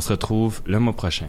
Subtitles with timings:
[0.00, 1.28] On se retrouve le mois prochain.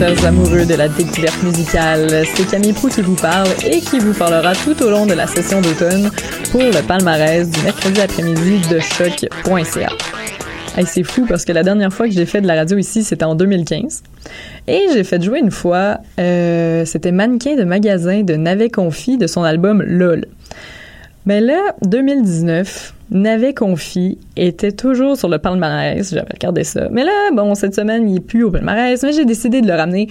[0.00, 2.24] Chers amoureux de la découverte musicale.
[2.34, 5.26] C'est Camille Prou qui vous parle et qui vous parlera tout au long de la
[5.26, 6.10] session d'automne
[6.50, 9.88] pour le palmarès du mercredi après-midi de choc.ca.
[10.76, 13.02] Hey, c'est fou parce que la dernière fois que j'ai fait de la radio ici,
[13.02, 14.04] c'était en 2015.
[14.68, 19.26] Et j'ai fait jouer une fois, euh, c'était Mannequin de magasin de Navet Confi de
[19.26, 20.26] son album LOL.
[21.26, 26.08] Mais là, 2019, Navet Confi était toujours sur le palmarès.
[26.14, 26.88] J'avais regardé ça.
[26.92, 29.74] Mais là, bon, cette semaine, il est plus au palmarès, mais j'ai décidé de le
[29.74, 30.08] ramener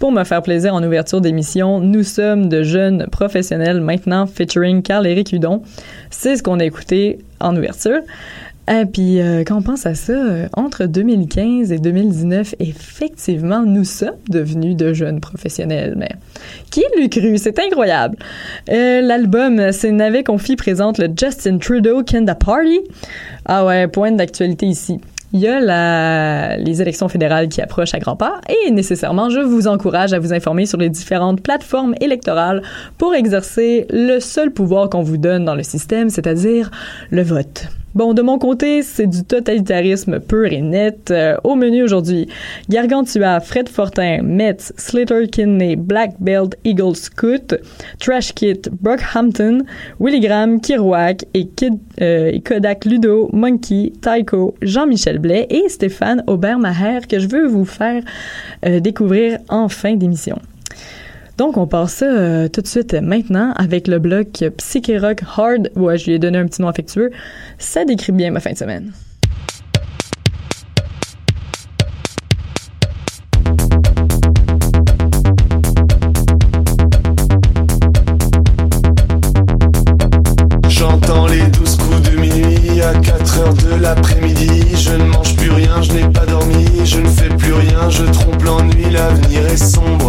[0.00, 1.78] pour me faire plaisir en ouverture d'émission.
[1.78, 5.62] Nous sommes de jeunes professionnels maintenant, featuring Carl-Éric Hudon.
[6.10, 8.00] C'est ce qu'on a écouté en ouverture.
[8.70, 13.82] Et puis, euh, quand on pense à ça, euh, entre 2015 et 2019, effectivement, nous
[13.82, 15.94] sommes devenus de jeunes professionnels.
[15.96, 16.10] Mais
[16.70, 17.36] qui l'eût cru?
[17.36, 18.16] C'est incroyable.
[18.70, 22.80] Euh, L'album C'est Navet Confi présente le Justin Trudeau Canada Party.
[23.44, 25.00] Ah ouais, point d'actualité ici.
[25.32, 29.40] Il y a la, les élections fédérales qui approchent à grands pas et nécessairement, je
[29.40, 32.62] vous encourage à vous informer sur les différentes plateformes électorales
[32.98, 36.70] pour exercer le seul pouvoir qu'on vous donne dans le système, c'est-à-dire
[37.10, 37.68] le vote.
[37.92, 41.10] Bon, de mon côté, c'est du totalitarisme pur et net.
[41.10, 42.28] Euh, au menu aujourd'hui,
[42.68, 47.56] Gargantua, Fred Fortin, Metz, Slater Kinney, Black Belt, Eagle Scout,
[47.98, 49.64] Trash Kit, Brockhampton,
[49.98, 57.18] Willy Graham, Kirouac euh, et Kodak Ludo, Monkey, Tycho, Jean-Michel Blais et Stéphane Aubert-Maher que
[57.18, 58.04] je veux vous faire
[58.66, 60.38] euh, découvrir en fin d'émission.
[61.40, 65.70] Donc, on passe euh, tout de suite maintenant avec le bloc Psyché Rock Hard.
[65.74, 67.10] Ouais, je lui ai donné un petit nom affectueux.
[67.56, 68.92] Ça décrit bien ma fin de semaine.
[80.68, 84.76] J'entends les douze coups de minuit à 4 heures de l'après-midi.
[84.76, 88.04] Je ne mange plus rien, je n'ai pas dormi, je ne fais plus rien, je
[88.04, 89.99] trompe l'ennui, l'avenir est sombre.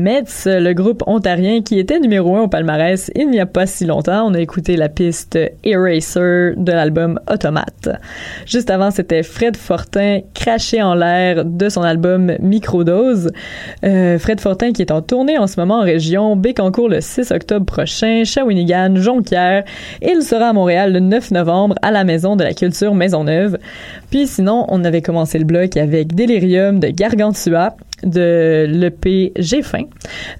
[0.00, 3.84] Comets, le groupe ontarien qui était numéro un au palmarès il n'y a pas si
[3.84, 4.26] longtemps.
[4.26, 7.90] On a écouté la piste Eraser de l'album Automate.
[8.46, 13.30] Juste avant, c'était Fred Fortin, craché en l'air de son album Microdose.
[13.84, 17.30] Euh, Fred Fortin qui est en tournée en ce moment en région, Bécancourt le 6
[17.30, 19.64] octobre prochain, Shawinigan, Jonquière,
[20.00, 23.58] il sera à Montréal le 9 novembre à la Maison de la Culture Maisonneuve.
[24.10, 29.84] Puis sinon, on avait commencé le bloc avec Delirium de Gargantua, de l'EP J'ai faim.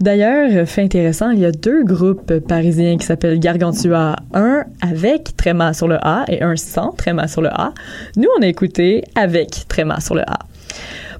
[0.01, 5.73] D'ailleurs, fait intéressant, il y a deux groupes parisiens qui s'appellent Gargantua, un avec tréma
[5.73, 7.73] sur le A et un sans tréma sur le A.
[8.17, 10.39] Nous, on a écouté avec tréma sur le A.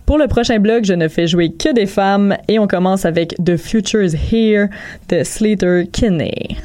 [0.07, 3.35] Pour le prochain blog, je ne fais jouer que des femmes et on commence avec
[3.45, 4.69] The Future's Here
[5.09, 6.57] de Slater Kinney.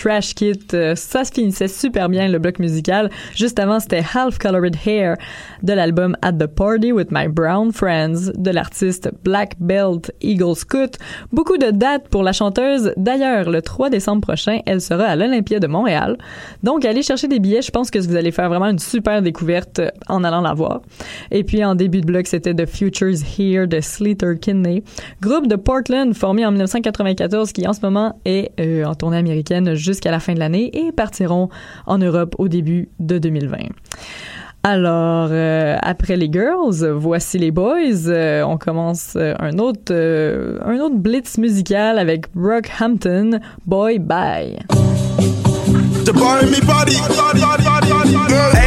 [0.00, 0.58] Trash Kit.
[0.72, 3.10] Euh, ça se finissait super bien le bloc musical.
[3.34, 5.16] Juste avant, c'était Half Colored Hair
[5.62, 10.96] de l'album At the Party with My Brown Friends de l'artiste Black Belt Eagle Scout.
[11.32, 12.94] Beaucoup de dates pour la chanteuse.
[12.96, 16.16] D'ailleurs, le 3 décembre prochain, elle sera à l'Olympia de Montréal.
[16.62, 17.62] Donc, allez chercher des billets.
[17.62, 20.80] Je pense que vous allez faire vraiment une super découverte en allant la voir.
[21.30, 24.82] Et puis, en début de bloc, c'était The Futures Here de Sleater Kinney.
[25.20, 29.74] Groupe de Portland formé en 1994 qui en ce moment est euh, en tournée américaine
[29.90, 31.48] jusqu'à la fin de l'année et partiront
[31.86, 33.58] en Europe au début de 2020.
[34.62, 38.08] Alors, euh, après les girls, voici les boys.
[38.08, 44.58] Euh, on commence un autre, un autre blitz musical avec Brockhampton, Boy Bye.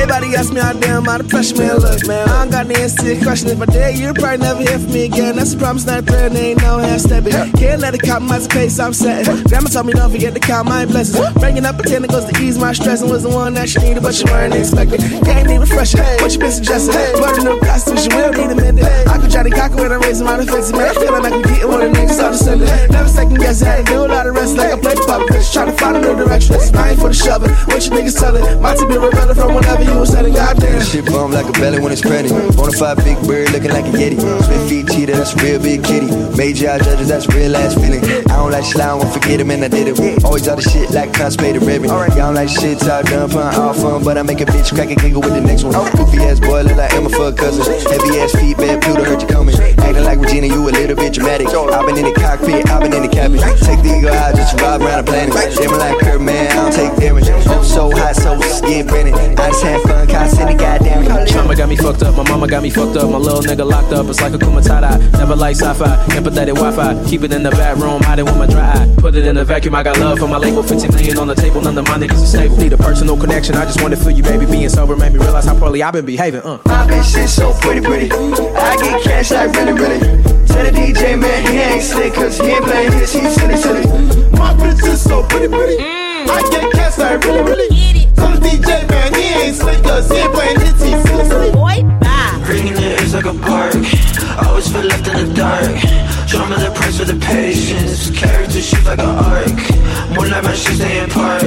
[0.04, 1.78] Everybody ask me how damn out of pressure, man.
[1.78, 3.50] Look, man, I don't got the answer to your question.
[3.50, 5.36] If I did, you'd probably never hear from me again.
[5.36, 7.34] That's a promise, not a prayer, and ain't no half stepping.
[7.54, 9.44] Can't let it compromise the pace I'm setting.
[9.48, 11.20] Grandma told me don't forget to count my blessings.
[11.40, 13.80] Bringing up a ten goes to ease my stress and was the one that she
[13.80, 15.00] needed, but she weren't expecting.
[15.24, 16.22] Can't even fresh it.
[16.22, 16.94] What you been suggesting?
[17.20, 18.86] But a new costume, you will need a minute.
[19.08, 20.90] I could try to cock when I'm raising my defenses, man.
[20.90, 22.88] I feel like I can get one of the niggas on the Sunday.
[22.90, 23.86] Never second guess it.
[23.88, 25.52] Do a lot of rest like I play pop fish.
[25.54, 26.56] Try to find a new direction.
[26.76, 27.52] I ain't for the shoving.
[27.72, 28.44] What you niggas telling?
[28.62, 30.34] My team been rebelling from whenever you was setting.
[30.34, 30.82] Goddamn.
[30.84, 32.36] Shit bum like a belly when it's pregnant.
[32.54, 34.20] Bonafide big bird looking like a yeti.
[34.44, 36.12] Spit feet cheetah, that's a real big kitty.
[36.36, 38.04] Major eye judges, that's real ass feeling.
[38.30, 40.24] I don't like slime, won't forget him, and I did it.
[40.24, 41.90] Always all the shit like constipated ribbon.
[41.90, 44.90] Y'all don't like shit, talk done, fun, all fun, but I make a bitch crack
[44.90, 45.74] and giggle with the next one.
[45.96, 47.64] Goofy ass boy, look like Emma for a cousin.
[47.64, 49.56] Heavy ass feet, bad Pluto heard you coming.
[49.56, 51.48] Acting like Regina, you a little bit dramatic.
[51.48, 53.40] I've been in the cockpit, I've been in the cabin.
[53.40, 55.34] Take the eagle eye, just ride around the planet.
[55.34, 57.48] Damn like her, man, I don't take damage.
[57.48, 59.14] I'm so hot, so skin burning.
[59.14, 61.04] I just had fun, constantly, goddamn.
[61.36, 63.10] Mama got me fucked up, my mama got me fucked up.
[63.10, 65.00] My little nigga locked up, it's like a kumatada.
[65.14, 67.10] Never like sci-fi, empathetic Wi-Fi.
[67.10, 68.96] Keep it in the back room, hide it with my dry eye.
[68.98, 70.64] Put it in the vacuum, I got love for my label.
[70.64, 72.58] 15 million on the table, none of my niggas are stable.
[72.58, 74.46] Need a personal connection, I just wanna feel you, baby.
[74.46, 76.42] Being sober made me realize how poorly I've been behaving.
[76.42, 76.60] Uh.
[76.66, 78.12] My bitch is so pretty, pretty.
[78.12, 80.00] I get cash like really, really.
[80.48, 83.86] Tell the DJ man he ain't slick, cause he ain't playing his, he's silly, silly.
[84.32, 86.03] My bitch is so pretty, pretty.
[86.30, 88.06] I get cash like really, really.
[88.16, 91.52] Tell the DJ man he ain't slick, cause he ain't playing his, he's silly, silly.
[91.52, 92.42] Boy, bye.
[92.46, 93.76] Green is like a park.
[94.46, 95.76] Always feel left in the dark.
[96.28, 98.10] Trauma the price for the patience.
[98.12, 99.58] Character shift like an arc.
[100.16, 101.42] More like my shit stay in park.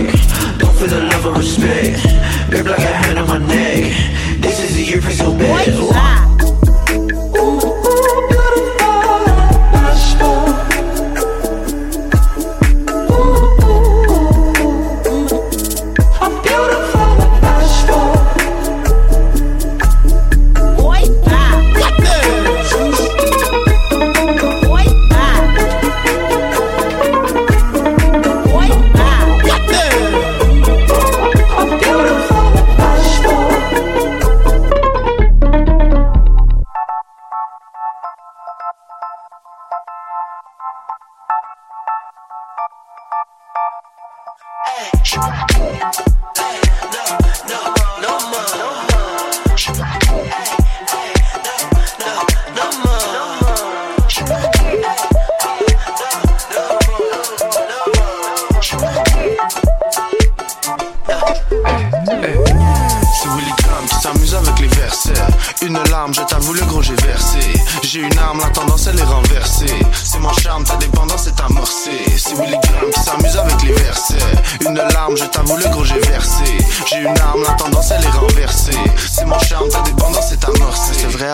[0.58, 2.02] Don't feel the love or respect.
[2.50, 3.92] Grip like a hand on my neck.
[4.40, 5.76] This is the year for so bad.
[5.76, 6.35] Boy, bye.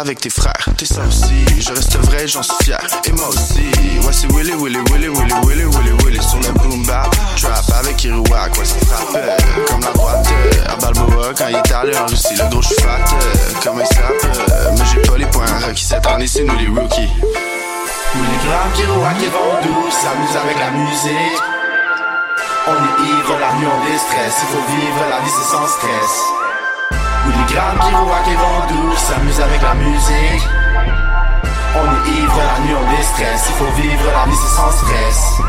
[0.02, 1.44] Avec tes frères, t'es ça aussi.
[1.60, 2.80] Je reste vrai, j'en suis fier.
[3.04, 3.70] Et moi aussi.
[4.04, 6.20] Ouais, c'est Willy, Willy, Willy, Willy, Willy, Willy, Willy.
[6.20, 8.58] Sur le boom bap, trap avec Iruak.
[8.58, 9.12] Ouais, ça frappe
[9.68, 12.98] comme la euh, À Balboa, quand il est allé en Russie, le gros je fat.
[13.62, 15.84] Comme un sap, mais j'ai pas les points requis.
[15.84, 17.08] Cette année, c'est nous les rookies.
[18.14, 21.42] Willy Graham, Iruak et Vandou s'amuse avec la musique.
[22.66, 24.34] On est ivre, la nuit on déstresse.
[24.42, 26.51] Il faut vivre la vie, c'est sans stress.
[27.26, 30.48] Willy Graham, Kirouac et Vandou s'amuse avec la musique.
[31.74, 33.46] On est ivre, la nuit on déstresse.
[33.48, 35.40] Il faut vivre la vie, sans stress.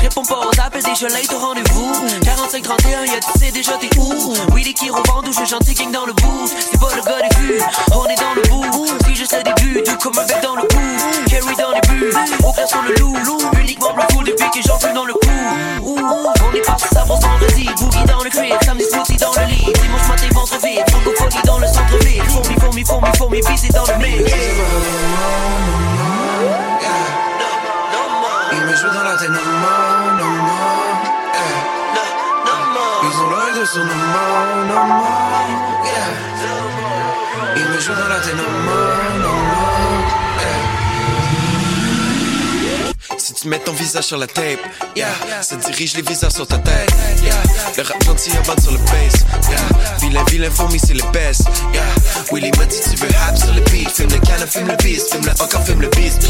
[0.00, 1.92] Réponds pas aux appels, déjà late au rendez-vous.
[2.22, 4.34] 45-31, y'a tu sais déjà t'es où?
[4.52, 6.52] Oui, les qui revendent, je gentil king dans le booth.
[6.70, 7.60] C'est pas le gars des vues,
[7.92, 8.86] on est dans le bout.
[9.06, 10.80] Si je sais début, tout comme un bec dans le cou.
[11.28, 12.12] Carry dans les buts,
[12.46, 13.16] au clair sur le loup.
[13.60, 15.30] Uniquement bleu full depuis que j'en fume dans le cou.
[15.82, 19.72] On est parti ça pour vendredi, boogie dans le crib, samedi smoothie dans le lit.
[19.82, 22.22] Dimanche matin, ventre vide, francophonie dans le centre-ville.
[22.28, 23.40] Fourmi, fourmi, fourmi, fourmi,
[23.72, 24.32] dans le mix.
[28.84, 31.00] Joue dans la tête, no more, no more,
[31.32, 31.56] yeah.
[33.02, 35.08] Ils ont l'œil de son no more, no more,
[35.86, 36.10] yeah.
[37.56, 39.73] Il me joue dans la tête, no more, no more,
[43.44, 44.58] tu mets ton visage sur la tape,
[44.96, 45.06] yeah,
[45.42, 46.90] ça dirige les visages sur ta tête,
[47.22, 47.34] yeah.
[47.76, 49.98] Le rap gentil avance sur le bass, yeah.
[50.00, 51.42] Vilain, vilain, fourmi, c'est le best,
[51.74, 51.82] yeah.
[52.32, 55.12] Willy m'a dit tu veux hap sur le beat, filme le canon, filme le beast,
[55.12, 56.26] filme le encore, filme le beast.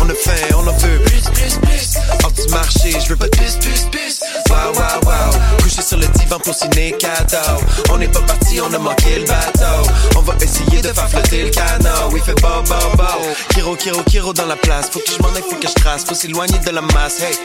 [0.00, 3.82] On a faim, on en veut plus, plus, marché, je veux pas de plus, plus,
[3.90, 4.20] plus.
[4.48, 5.62] Wow, wow, wow.
[5.62, 7.60] Couché sur le divan pour signer cadeau.
[7.90, 9.90] On n'est pas parti, on a manqué le bateau.
[10.16, 12.10] On va essayer de faire flotter le canot.
[12.12, 13.04] Oui, fait beau, beau, beau.
[13.76, 14.90] Kiro, Kiro, Kiro dans la place.
[14.90, 16.04] Faut que je m'en aille, faut que je trace.
[16.04, 17.36] Faut s'éloigner de la masse, hey.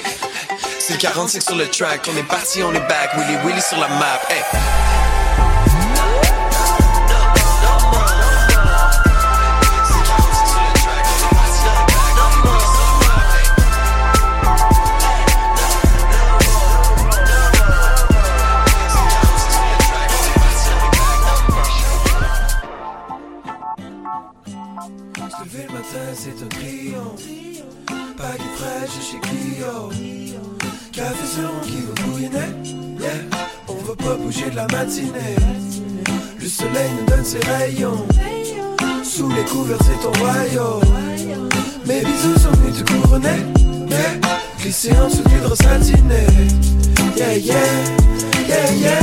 [0.80, 2.08] C'est le 45 sur le track.
[2.12, 3.12] On est parti, on est back.
[3.18, 4.44] Willy, Willy sur la map, hey.
[34.16, 35.36] Bouger de la matinée.
[36.40, 38.06] Le soleil nous donne ses rayons.
[39.04, 40.82] Sous les couverts, c'est ton royaume.
[41.86, 43.44] Mes bisous sont venus te couronner.
[43.90, 44.20] Yeah.
[44.60, 46.26] Glisser en dessous du drap satiné.
[47.18, 47.56] Yeah, yeah,
[48.48, 49.00] yeah, yeah.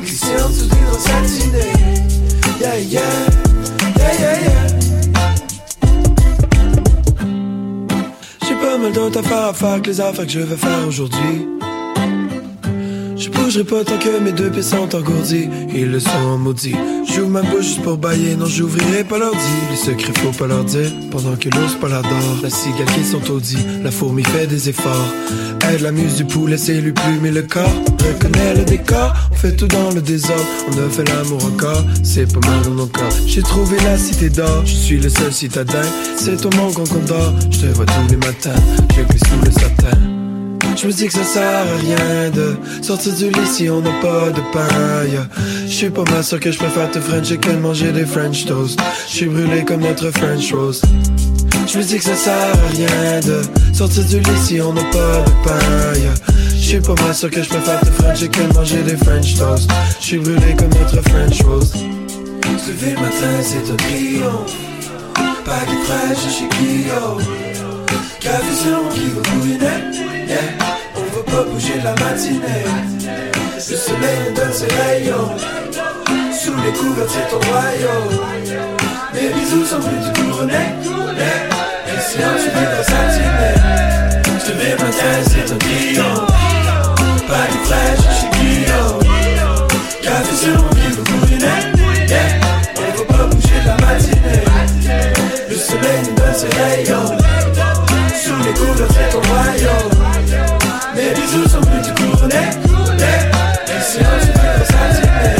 [0.00, 1.72] Glisser en dessous du drap satiné.
[2.60, 3.00] Yeah, yeah,
[3.96, 4.66] yeah, yeah, yeah.
[8.46, 11.46] J'ai pas mal d'autres affaires à faire que les affaires que je vais faire aujourd'hui.
[13.48, 15.48] Je bougerai pas tant que mes deux pieds sont engourdis.
[15.74, 16.76] Ils le sont maudits.
[17.06, 18.36] J'ouvre ma bouche juste pour bailler.
[18.36, 19.38] Non, j'ouvrirai pas l'ordi.
[19.70, 20.90] Les secrets, faut pas leur dire.
[21.10, 22.36] Pendant que l'ours pas l'adore.
[22.42, 23.64] La cigale qui sont audits.
[23.82, 25.14] La fourmi fait des efforts.
[25.66, 27.72] Aide la muse du poulet, c'est lui plumer le corps.
[28.06, 29.14] Reconnais le décor.
[29.30, 30.44] On fait tout dans le désordre.
[30.68, 31.84] On a fait l'amour encore.
[32.02, 33.16] C'est pas mal dans nos corps.
[33.26, 34.66] J'ai trouvé la cité d'or.
[34.66, 35.88] Je suis le seul citadin.
[36.18, 37.32] C'est toi mon concordant.
[37.50, 38.60] Je te vois tous les matins.
[38.94, 40.17] Je glisse sous le satin.
[40.80, 43.90] Je me dis que ça sert à rien de sortir du lit si on n'a
[44.00, 45.18] pas de paille.
[45.66, 48.44] Je suis pas mal sûr que je préfère te French que de manger des French
[48.44, 48.78] toast.
[49.08, 50.84] Je suis brûlé comme notre French roast.
[51.66, 53.42] Je me dis que ça sert à rien de
[53.74, 56.10] sortir du lit si on n'a pas de paille.
[56.54, 59.34] Je suis pas mal sûr que je préfère te French que de manger des French
[59.34, 59.68] toast.
[59.98, 61.74] Je suis brûlé comme notre French roast.
[61.74, 64.54] Se le matin, c'est un triomphe.
[65.44, 67.18] Pas qui fraîche chez Clio.
[68.20, 69.10] Café sur qui
[69.40, 70.07] bouillonner.
[70.28, 70.36] Yeah.
[70.94, 72.64] On veut pas bouger de la matinée.
[73.56, 75.34] Le soleil donne ses rayons.
[76.38, 78.12] Sous les couverts, c'est ton royaume.
[79.14, 80.52] Mes bisous sont plus du couronné.
[80.52, 81.48] Yeah.
[81.86, 83.50] Et si on se vivre satiné.
[84.38, 86.30] Je te vais matin, c'est un triomphe.
[87.26, 88.82] Pas du fraîche chez Clio.
[90.02, 91.60] Café sur qui veut bouillonner.
[92.06, 92.28] Yeah.
[92.76, 94.44] On veut pas bouger de la matinée.
[95.48, 97.16] Le soleil nous donne ses rayons.
[98.22, 99.87] Sous les couverts, c'est ton royaume.
[100.98, 102.34] Mes bisous sont plus du couronné.
[102.34, 103.28] Yeah.
[103.68, 105.06] Et si on se fait satiné.
[105.22, 105.37] Yeah,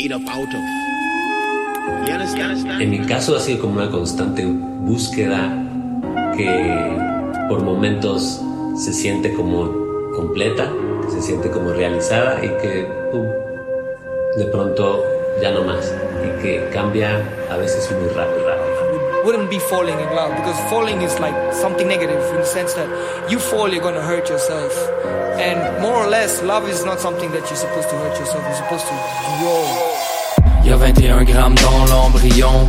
[0.00, 0.64] made up out of?
[2.06, 2.80] You understand?
[2.80, 5.52] En mi caso ha sido como una constante búsqueda
[6.36, 6.96] que
[7.48, 8.40] por momentos
[8.76, 9.70] se siente como
[10.14, 10.72] completa,
[11.04, 13.26] que se siente como realizada y que pum,
[14.36, 15.04] de pronto
[15.42, 15.92] ya no más
[16.24, 18.70] y que cambia a veces muy rápido, rápido.
[19.24, 22.88] wouldn't be falling in love because falling is like something negative in the sense that
[23.30, 24.72] you fall, you're gonna hurt yourself.
[25.38, 28.44] And more or less, love is not something that you're supposed to hurt yourself.
[28.44, 28.94] You're supposed to
[29.40, 29.89] grow.
[30.64, 32.68] Y a 21 grammes dans l'embryon,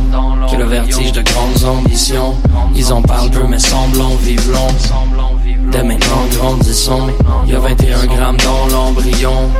[0.50, 2.34] que le vertige de grandes ambitions.
[2.74, 4.42] Ils en parlent peu mais semblent vivre.
[5.70, 7.08] Dès maintenant grandissons,
[7.46, 9.50] y a 21 grammes dans l'embryon,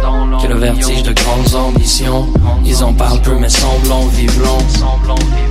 [0.42, 2.26] que le vertige de grandes ambitions.
[2.64, 4.58] Ils en parlent peu mais semblent vivre.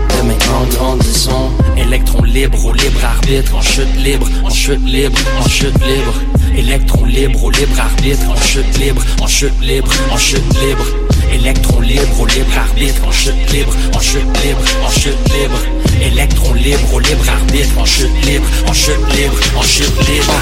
[0.10, 5.48] Dès maintenant grandissons, électrons libres au libre arbitre, en chute libre, en chute libre, en
[5.48, 6.14] chute libre.
[6.56, 11.11] Électrons libres au libre arbitre, en chute libre, en chute libre, en chute libre.
[11.32, 15.60] Électrons libres au libre arbitre, en chute libre, en chute libre, en chute libre.
[16.02, 20.34] Électrons libres au libre arbitre, en chute libre, en chute libre, en chute libre.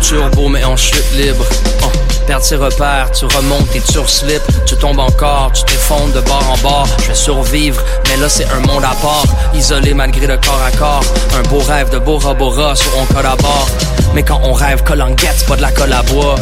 [0.00, 1.44] Turbo mais en chute libre.
[1.82, 1.90] Oh.
[2.26, 6.50] Perdre ses repères, tu remontes et tu slip, tu tombes encore, tu t'effondres de bord
[6.50, 6.88] en bord.
[7.02, 10.70] Je vais survivre, mais là c'est un monde à part, isolé malgré le corps à
[10.70, 11.04] corps.
[11.38, 13.68] Un beau rêve de Bora Bora sur on collabore.
[14.14, 16.36] Mais quand on rêve collanguette, pas de la colle à bois.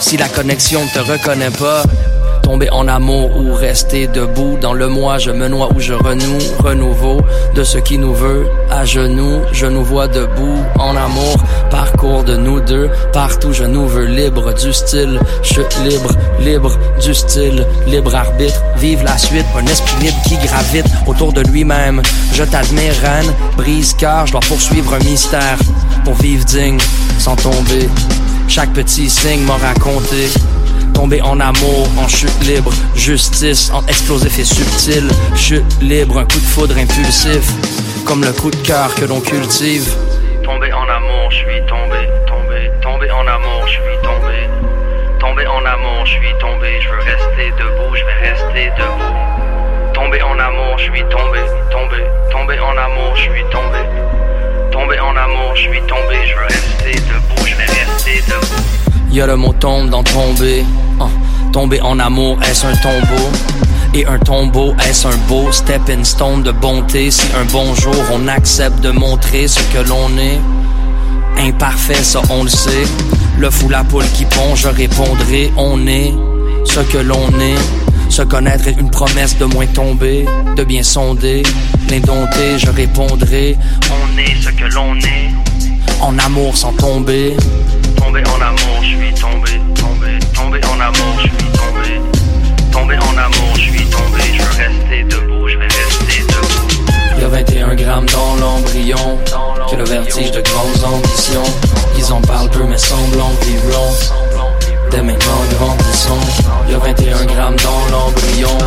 [0.00, 1.82] Si la connexion ne te reconnaît pas,
[2.44, 6.38] tomber en amour ou rester debout dans le moi je me noie ou je renoue
[6.58, 7.20] renouveau
[7.54, 9.40] de ce qui nous veut à genoux.
[9.52, 11.36] Je nous vois debout en amour
[11.70, 12.90] parcours de nous deux.
[13.12, 15.18] Partout je nous veux libre du style.
[15.42, 16.72] Chute libre libre
[17.02, 17.66] du style.
[17.86, 19.46] Libre arbitre vive la suite.
[19.56, 22.02] Un esprit libre qui gravite autour de lui-même.
[22.32, 23.32] Je t'admire reine.
[23.56, 25.58] Brise car je dois poursuivre un mystère
[26.04, 26.78] pour vivre digne
[27.18, 27.88] sans tomber.
[28.48, 30.28] Chaque petit signe m'a raconté
[30.94, 36.38] Tomber en amour, en chute libre, justice, en explosif et subtil, chute libre, un coup
[36.38, 37.44] de foudre impulsif,
[38.06, 39.86] comme le coup de cœur que l'on cultive.
[40.42, 44.48] Tomber en amour, je suis tombé, tombé, tombé en amour, je suis tombé.
[45.18, 49.92] Tomber en amour, je suis tombé, je veux rester debout, je vais rester debout.
[49.92, 51.40] Tomber en amour, je suis tombé,
[51.70, 53.78] tombé, tombé en amour, je suis tombé.
[54.70, 58.93] Tomber en amour, je suis tombé, je veux rester debout, je vais rester debout.
[59.14, 60.64] Y'a le mot tombe dans tomber.
[60.98, 61.06] Ah,
[61.52, 63.30] tomber en amour, est-ce un tombeau?
[63.94, 67.12] Et un tombeau, est-ce un beau stepping stone de bonté?
[67.12, 70.40] Si un bon jour on accepte de montrer ce que l'on est,
[71.38, 72.88] imparfait, ça on le sait.
[73.38, 76.12] Le fou la poule qui pond, je répondrai, on est
[76.64, 78.10] ce que l'on est.
[78.10, 81.44] Se connaître est une promesse de moins tomber, de bien sonder,
[81.88, 83.56] l'indompté, je répondrai,
[83.90, 85.30] on est ce que l'on est.
[86.00, 87.36] En amour sans tomber,
[87.96, 92.00] tomber en amour, je suis tombé, tombé, tombé en amour, je suis tombé,
[92.72, 96.84] tombé en amour, je suis tombé, je veux rester debout, je vais rester debout.
[97.16, 99.18] Il y a 21 grammes dans l'embryon,
[99.70, 101.52] que le vertige de grandes ambitions.
[101.96, 103.90] Ils en parlent peu mais semblent long.
[104.90, 106.20] Dès maintenant grandissons,
[106.66, 108.58] il y a 21 grammes dans l'embryon,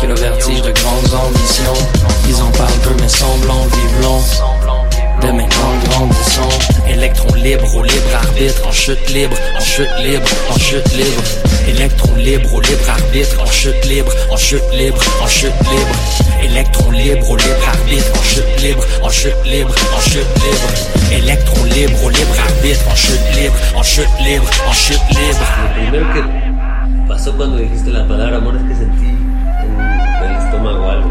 [0.00, 1.88] que le vertige de grandes ambitions.
[2.28, 4.83] Ils en parlent peu mais semblent vivre
[5.24, 10.58] Dès maintenant grandissons Électrons libres au libre arbitre En chute libre, en chute libre, en
[10.58, 11.22] chute libre
[11.66, 15.94] Électrons libres au libre arbitre En chute libre, en chute libre, en chute libre
[16.42, 20.68] Électrons libres au libre arbitre En chute libre, en chute libre, en chute libre
[21.10, 25.74] Électrons libres au libre arbitre En chute libre, en chute libre, en chute libre Lo
[25.74, 31.08] primero que pasó cuando dijiste la palabra amor es que sentí en el estómago algo,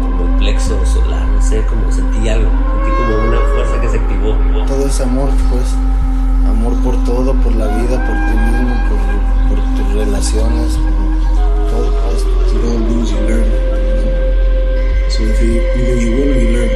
[0.00, 2.50] como el plexo solar, no sé, como sentí algo,
[3.06, 4.36] como una fuerza que se activó.
[4.66, 5.74] Todo es amor, pues.
[6.48, 11.90] Amor por todo, por la vida, por ti mismo, por, por tus relaciones, por todo.
[12.02, 12.24] Pues.
[12.52, 13.44] You don't lose, you learn.
[15.10, 16.70] So if you either you win or you learn.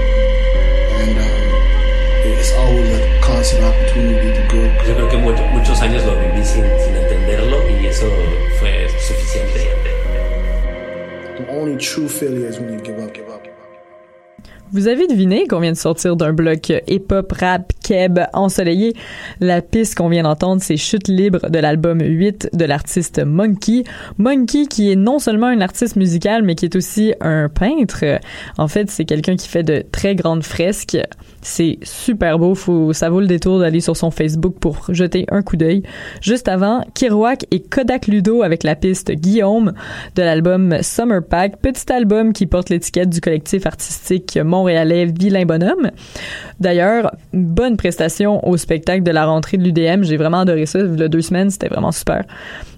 [1.01, 4.67] And um, it's always a constant opportunity to grow.
[4.87, 8.07] Yo creo que mucho- muchos años lo viví sin, sin entenderlo y eso
[8.59, 9.69] fue suficiente.
[11.39, 13.60] The only true failure is when you give up, give up, give up.
[14.73, 18.95] Vous avez deviné qu'on vient de sortir d'un bloc hip-hop, rap, keb, ensoleillé.
[19.41, 23.83] La piste qu'on vient d'entendre, c'est Chute libre de l'album 8 de l'artiste Monkey.
[24.17, 28.05] Monkey qui est non seulement un artiste musical, mais qui est aussi un peintre.
[28.59, 30.99] En fait, c'est quelqu'un qui fait de très grandes fresques.
[31.43, 32.55] C'est super beau.
[32.55, 35.83] Faut, ça vaut le détour d'aller sur son Facebook pour jeter un coup d'œil.
[36.21, 39.73] Juste avant, Kirouac et Kodak Ludo avec la piste Guillaume
[40.15, 45.91] de l'album Summer Pack, petit album qui porte l'étiquette du collectif artistique montréalais Vilain Bonhomme.
[46.61, 50.03] D'ailleurs, bonne prestation au spectacle de la rentrée de l'UDM.
[50.03, 50.81] J'ai vraiment adoré ça.
[50.81, 52.25] Il deux semaines, c'était vraiment super.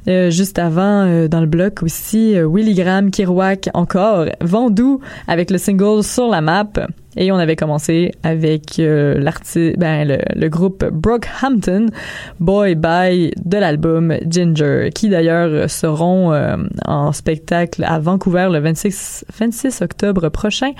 [0.06, 5.50] Euh, juste avant, euh, dans le bloc aussi, euh, Willy Graham, Kirouac, encore, Vendoux avec
[5.50, 6.68] le single Sur la map.
[7.16, 11.86] Et on avait commencé avec euh, l'artiste, ben, le, le groupe Brockhampton,
[12.40, 19.26] Boy Bye de l'album Ginger, qui d'ailleurs seront euh, en spectacle à Vancouver le 26,
[19.38, 20.72] 26 octobre prochain,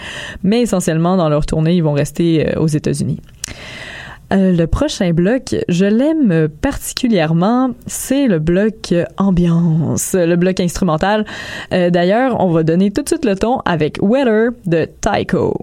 [0.43, 3.21] mais essentiellement dans leur tournée, ils vont rester euh, aux États-Unis.
[4.33, 11.27] Euh, le prochain bloc, je l'aime particulièrement, c'est le bloc ambiance, le bloc instrumental.
[11.73, 15.55] Euh, D'ailleurs, on va donner tout de suite le ton avec Weather de Tycho.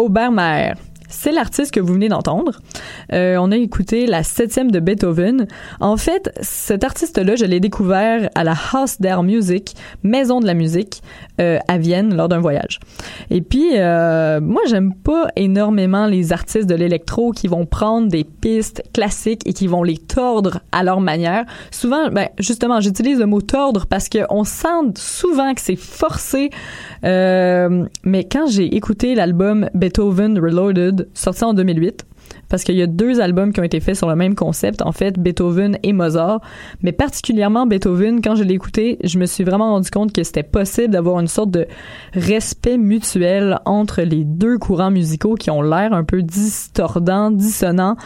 [0.00, 0.76] Aubermaer.
[1.10, 2.60] C'est l'artiste que vous venez d'entendre.
[3.12, 5.46] Euh, on a écouté la septième de Beethoven.
[5.80, 10.54] En fait, cet artiste-là, je l'ai découvert à la House d'Air Music, maison de la
[10.54, 11.02] musique,
[11.40, 12.80] euh, à Vienne lors d'un voyage.
[13.30, 18.24] Et puis, euh, moi, j'aime pas énormément les artistes de l'électro qui vont prendre des
[18.24, 21.44] pistes classiques et qui vont les tordre à leur manière.
[21.70, 26.50] Souvent, ben, justement, j'utilise le mot tordre parce qu'on sent souvent que c'est forcé.
[27.02, 32.04] Mais quand j'ai écouté l'album Beethoven Reloaded, sorti en 2008,
[32.48, 34.92] parce qu'il y a deux albums qui ont été faits sur le même concept, en
[34.92, 36.40] fait, Beethoven et Mozart.
[36.82, 40.42] Mais particulièrement Beethoven, quand je l'ai écouté, je me suis vraiment rendu compte que c'était
[40.42, 41.66] possible d'avoir une sorte de
[42.12, 47.96] respect mutuel entre les deux courants musicaux qui ont l'air un peu distordants, dissonants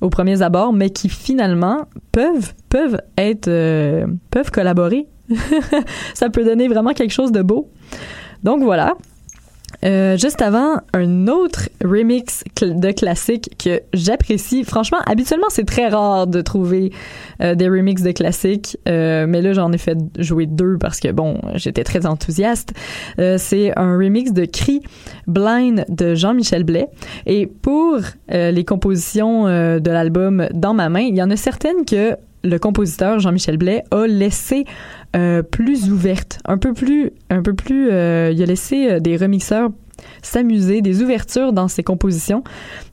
[0.00, 5.06] au premier abord, mais qui finalement peuvent peuvent être euh, peuvent collaborer.
[6.14, 7.70] Ça peut donner vraiment quelque chose de beau.
[8.42, 8.96] Donc voilà,
[9.84, 14.64] euh, juste avant, un autre remix de classique que j'apprécie.
[14.64, 16.92] Franchement, habituellement, c'est très rare de trouver
[17.42, 21.12] euh, des remixes de classiques, euh, mais là, j'en ai fait jouer deux parce que,
[21.12, 22.72] bon, j'étais très enthousiaste.
[23.36, 24.82] C'est un remix de Cri
[25.26, 26.88] Blind de Jean-Michel Blais.
[27.26, 32.16] Et pour les compositions de l'album Dans ma main, il y en a certaines que
[32.44, 34.64] le compositeur Jean-Michel Blais a laissé
[35.14, 37.90] euh, plus ouverte, un peu plus, un peu plus.
[37.90, 39.70] euh, il a laissé euh, des remixeurs
[40.22, 42.42] s'amuser, des ouvertures dans ses compositions.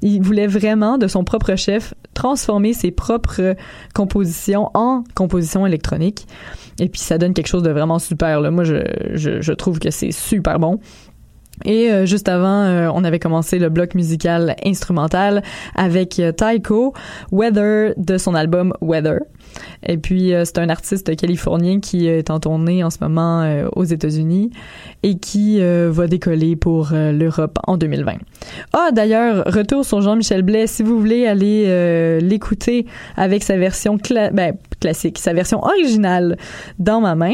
[0.01, 3.55] Il voulait vraiment, de son propre chef, transformer ses propres
[3.93, 6.27] compositions en compositions électroniques.
[6.79, 8.39] Et puis ça donne quelque chose de vraiment super.
[8.39, 8.51] Là.
[8.51, 8.75] Moi, je,
[9.13, 10.79] je, je trouve que c'est super bon.
[11.65, 15.43] Et euh, juste avant, euh, on avait commencé le bloc musical instrumental
[15.75, 16.93] avec euh, Tycho,
[17.31, 19.19] Weather de son album Weather.
[19.85, 23.67] Et puis, euh, c'est un artiste californien qui est en tournée en ce moment euh,
[23.75, 24.51] aux États-Unis
[25.03, 28.13] et qui euh, va décoller pour euh, l'Europe en 2020.
[28.73, 30.67] Ah, d'ailleurs, retour sur Jean-Michel Blais.
[30.67, 32.85] Si vous voulez aller euh, l'écouter
[33.17, 33.97] avec sa version
[34.33, 36.37] ben, classique, sa version originale
[36.77, 37.33] dans ma main,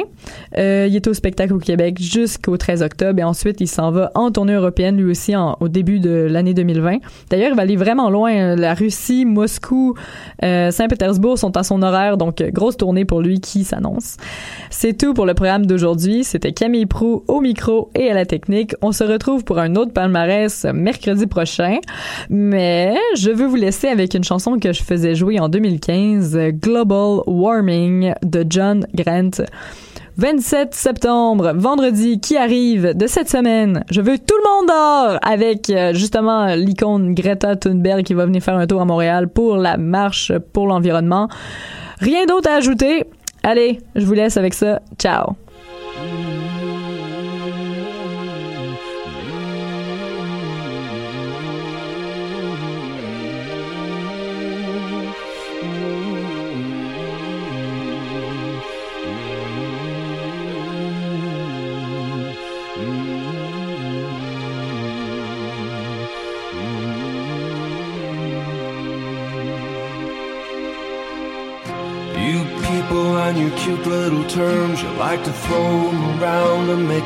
[0.58, 4.12] euh, il est au spectacle au Québec jusqu'au 13 octobre et ensuite il s'en va
[4.16, 6.98] en tournée européenne lui aussi au début de l'année 2020.
[7.30, 8.56] D'ailleurs, il va aller vraiment loin.
[8.56, 9.96] La Russie, Moscou,
[10.44, 14.16] euh, Saint-Pétersbourg sont à son horaire, donc grosse tournée pour lui qui s'annonce.
[14.70, 16.24] C'est tout pour le programme d'aujourd'hui.
[16.24, 18.76] C'était Camille Prou au micro et à la technique.
[18.82, 21.80] On se retrouve pour un autre palmarès mercredi prochain.
[22.30, 26.52] Mais je veux vous laisser avec une chanson que je faisais jouer en 2015, euh,
[26.52, 29.44] Global Warming de John Grant.
[30.18, 33.84] 27 septembre, vendredi qui arrive de cette semaine?
[33.92, 38.42] Je veux tout le monde dehors avec euh, justement l'icône Greta Thunberg qui va venir
[38.42, 41.30] faire un tour à Montréal pour la marche pour l'environnement.
[42.00, 43.06] Rien d'autre à ajouter?
[43.44, 44.82] Allez, je vous laisse avec ça.
[44.98, 45.36] Ciao.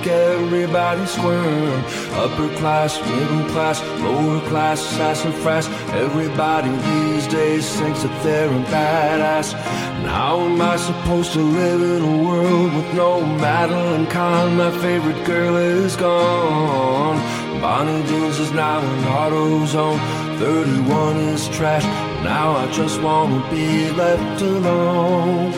[0.01, 1.83] Make everybody squirm.
[2.13, 5.67] Upper class, middle class, lower class, sassafras.
[5.93, 9.53] Everybody these days thinks that they're a badass.
[9.53, 14.57] And how am I supposed to live in a world with no Madeline Kahn?
[14.57, 17.17] My favorite girl is gone.
[17.61, 19.99] Bonnie Jeans is now in AutoZone.
[20.39, 21.83] 31 is trash.
[22.23, 25.53] Now I just wanna be left alone.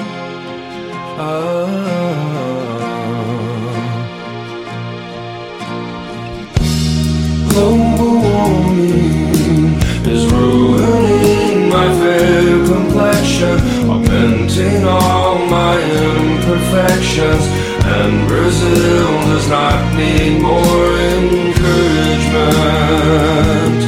[1.16, 2.63] Ah.
[7.54, 9.78] Global warming
[10.08, 17.46] is ruining my fair complexion, augmenting all my imperfections.
[17.86, 23.82] And Brazil does not need more encouragement.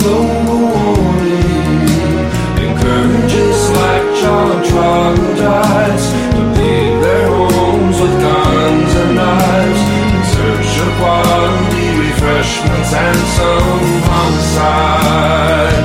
[0.00, 2.24] Global warming
[2.56, 6.06] encourages like John troglodytes
[12.56, 15.84] and some homicide.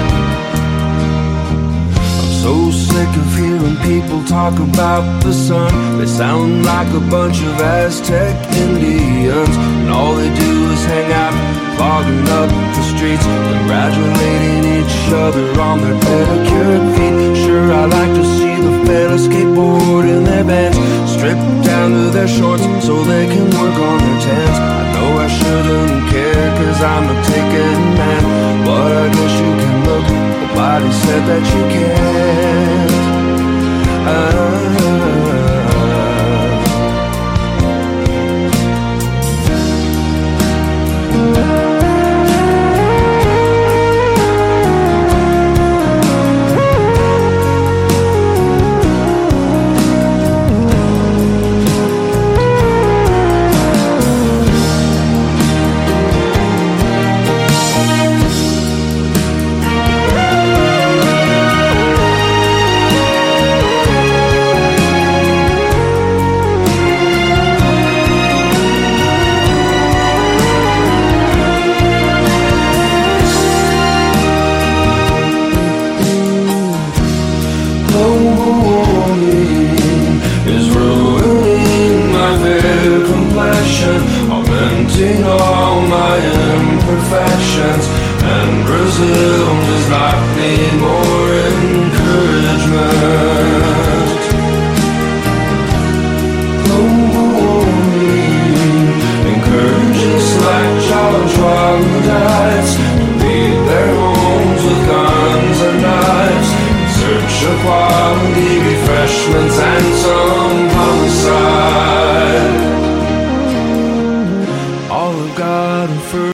[2.20, 6.00] I'm so sick of hearing people talk about the sun.
[6.00, 11.36] They sound like a bunch of Aztec Indians, and all they do is hang out,
[11.76, 17.46] clogging up the streets, congratulating each other on their pedicured feet.
[17.46, 20.78] Sure, I like to see the fellas skateboard in their bands,
[21.12, 24.93] stripped down to their shorts so they can work on their tans.
[25.34, 30.08] I I shouldn't care, cause I'm a taken man, but I guess you can look.
[30.48, 32.94] Nobody said that you can't.
[34.04, 35.33] Global